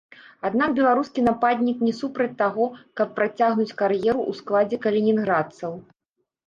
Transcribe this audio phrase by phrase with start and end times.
[0.47, 2.65] Аднак беларускі нападнік не супраць таго,
[3.01, 5.83] каб працягнуць кар'еру ў складзе калінінградцаў.